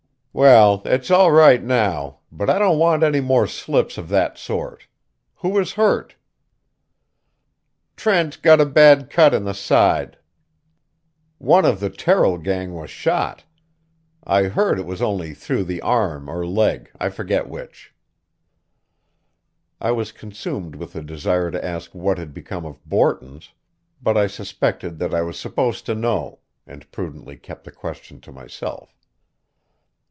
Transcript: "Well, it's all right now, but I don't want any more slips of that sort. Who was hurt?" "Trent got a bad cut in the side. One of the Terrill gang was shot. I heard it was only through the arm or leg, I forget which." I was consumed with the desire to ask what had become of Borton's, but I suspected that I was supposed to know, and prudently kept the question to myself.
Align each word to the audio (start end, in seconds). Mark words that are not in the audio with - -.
"Well, 0.33 0.81
it's 0.85 1.11
all 1.11 1.29
right 1.29 1.61
now, 1.61 2.19
but 2.31 2.49
I 2.49 2.57
don't 2.57 2.79
want 2.79 3.03
any 3.03 3.19
more 3.19 3.45
slips 3.47 3.97
of 3.97 4.07
that 4.07 4.37
sort. 4.37 4.87
Who 5.39 5.49
was 5.49 5.73
hurt?" 5.73 6.15
"Trent 7.97 8.41
got 8.41 8.61
a 8.61 8.65
bad 8.65 9.09
cut 9.09 9.33
in 9.33 9.43
the 9.43 9.53
side. 9.53 10.17
One 11.37 11.65
of 11.65 11.81
the 11.81 11.89
Terrill 11.89 12.37
gang 12.41 12.73
was 12.73 12.89
shot. 12.89 13.43
I 14.23 14.43
heard 14.43 14.79
it 14.79 14.85
was 14.85 15.01
only 15.01 15.33
through 15.33 15.65
the 15.65 15.81
arm 15.81 16.29
or 16.29 16.47
leg, 16.47 16.89
I 16.97 17.09
forget 17.09 17.49
which." 17.49 17.93
I 19.81 19.91
was 19.91 20.13
consumed 20.13 20.75
with 20.77 20.93
the 20.93 21.03
desire 21.03 21.51
to 21.51 21.63
ask 21.63 21.93
what 21.93 22.17
had 22.17 22.33
become 22.33 22.65
of 22.65 22.83
Borton's, 22.85 23.51
but 24.01 24.15
I 24.15 24.27
suspected 24.27 24.97
that 24.99 25.13
I 25.13 25.23
was 25.23 25.37
supposed 25.37 25.85
to 25.87 25.93
know, 25.93 26.39
and 26.65 26.89
prudently 26.89 27.35
kept 27.35 27.65
the 27.65 27.71
question 27.73 28.21
to 28.21 28.31
myself. 28.31 28.95